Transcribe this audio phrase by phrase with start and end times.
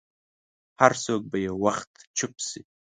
[0.81, 2.61] هر څوک به یو وخت چوپ شي.